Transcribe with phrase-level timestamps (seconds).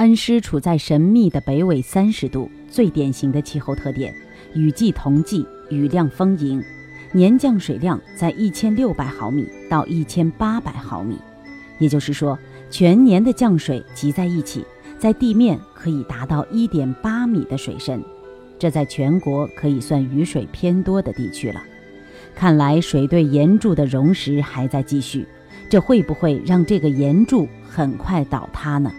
[0.00, 4.14] 恩施处在神秘的北纬三十度，最典型的气候特点，
[4.54, 6.64] 雨季同季，雨量丰盈，
[7.12, 11.18] 年降水量在一千六百毫米到一千八百毫米，
[11.78, 12.38] 也就是说，
[12.70, 14.64] 全年的降水集在一起，
[14.98, 18.02] 在地面可以达到一点八米的水深，
[18.58, 21.62] 这在全国可以算雨水偏多的地区了。
[22.34, 25.26] 看来水对岩柱的溶蚀还在继续，
[25.68, 28.90] 这会不会让这个岩柱很快倒塌呢？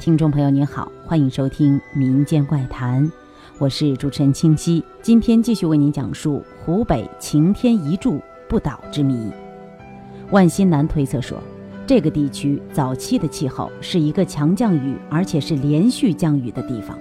[0.00, 3.06] 听众朋友您好，欢迎收听《民间怪谈》，
[3.58, 9.30] 我是主持人清溪，今天继续为您讲述湖北擎天一柱不倒之谜。
[10.30, 11.36] 万新南推测说，
[11.86, 16.98] 这个地区早期的气候是一个强降雨，而且是连续降雨的地方。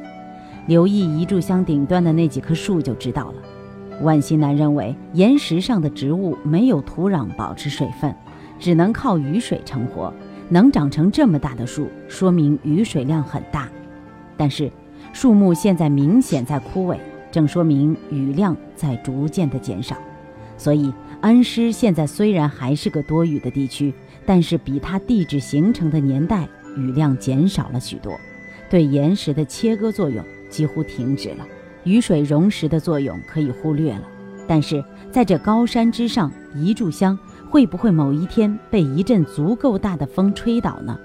[0.68, 4.02] 留意一炷香顶端的那几棵树就知道了。
[4.02, 8.14] 万新南认为，岩石上的植物没有土壤保持水分，
[8.60, 10.14] 只能靠雨水成活。
[10.50, 13.70] 能长成这么大的树，说明雨水量很大。
[14.36, 14.72] 但是，
[15.14, 16.98] 树木现在明显在枯萎，
[17.32, 19.96] 正说明雨量在逐渐的减少。
[20.58, 23.94] 所以，恩施现在虽然还是个多雨的地区，
[24.26, 28.20] 但是比它地质形成的年代雨量减少了许多，
[28.70, 31.46] 对岩石的切割作用几乎停止了，
[31.84, 34.02] 雨水溶蚀的作用可以忽略了。
[34.48, 37.18] 但是，在这高山之上，一炷香。
[37.50, 40.98] 会不会某一天被一阵足够大的风吹倒呢？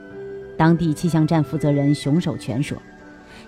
[0.59, 2.77] 当地气象站负责人熊守全说：“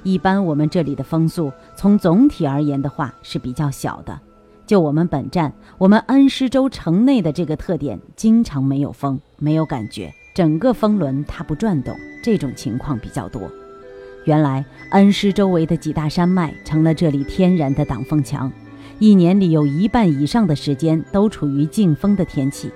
[0.03, 4.19] 一般我们这里的风速，从总体而言的话是比较小的。
[4.67, 11.95] 就我们本站，我们恩施州城内的这个特点，经常没有风，没有感觉，整个风轮它不转动，
[12.25, 13.43] 这种情况比较多。
[14.25, 18.51] 原来恩施周围的几大山脉成了这里天然的挡风墙，
[18.99, 22.71] 一年里有一半以上的时间都处于静风的天气。”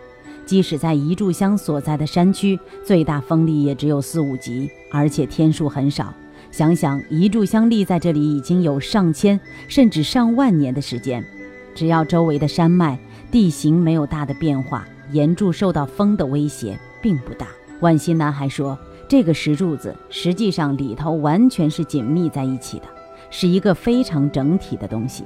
[0.50, 6.12] 即使在一炷香所在的山区，最大风力也只有四五级，而且天数很少。
[6.50, 11.24] 想想一炷香立在这里已经有上千甚至上万年的时间，
[11.72, 12.98] 只要周围的山脉
[13.30, 17.46] 地形没有大的变化，岩柱受到风的威胁并不大。
[17.78, 22.86] 万新南还说，这个石柱子实际上里头完全是紧密在一起的，
[23.30, 25.22] 是一个非常整体的东西。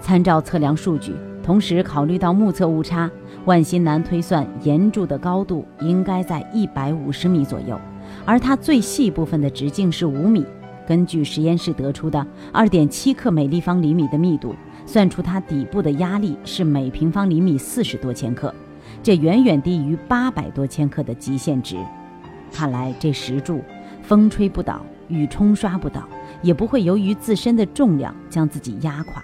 [0.00, 3.10] 参照测量数据，同时考虑到目测误差。
[3.44, 7.78] 万新南推算岩柱的高度应该在一百五十米左右，
[8.24, 10.46] 而它最细部分的直径是五米。
[10.86, 14.54] 根据实验室得出的二点七克每立方厘米的密度，
[14.86, 18.54] 算出它底部的压力是每平方厘米四十多千克，
[19.02, 21.76] 这远远低于八百多千克的极限值。
[22.52, 23.60] 看来这石柱
[24.02, 26.08] 风吹不倒，雨冲刷不倒，
[26.42, 29.22] 也不会由于自身的重量将自己压垮。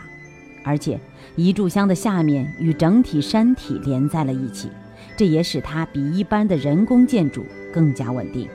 [0.69, 1.01] 而且，
[1.34, 4.69] 一炷香的下面与整体山体连在了一起，
[5.17, 7.43] 这也使它比一般的人工建筑
[7.73, 8.47] 更加稳定。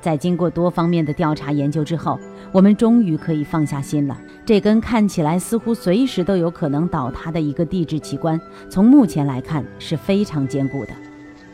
[0.00, 2.18] 在经过多方面的调查研究之后，
[2.52, 4.18] 我们终于可以放下心了。
[4.46, 10.92] 这根看起来似乎随时都有可能倒塌的一个地质奇观，从目前来看是非常坚固的。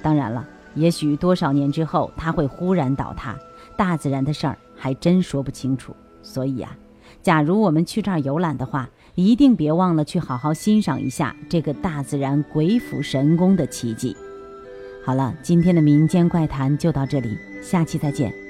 [0.01, 3.37] 当然了，也许多少年之后它会忽然倒塌，
[3.77, 5.93] 大自然的事儿还真说不清楚。
[6.23, 6.75] 所以啊，
[7.23, 14.17] 假如我们去这儿游览的话，一定别忘了去好好欣赏一下这个大自然鬼斧神工的奇迹。
[15.05, 18.48] 好了，今天的民间怪谈就到这里，下期再见。